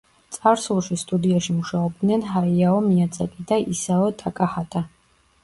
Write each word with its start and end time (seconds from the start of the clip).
წარსულში 0.35 0.95
სტუდიაში 1.01 1.55
მუშაობდნენ 1.57 2.25
ჰაიაო 2.31 2.81
მიაძაკი 2.87 3.47
და 3.53 3.61
ისაო 3.75 4.11
ტაკაჰატა. 4.25 4.85